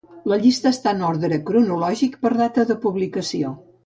La 0.31 0.37
llista 0.43 0.69
està 0.75 0.93
en 0.95 1.03
ordre 1.09 1.37
cronològic 1.49 2.15
per 2.23 2.31
data 2.39 2.65
de 2.71 2.79
publicació. 2.87 3.53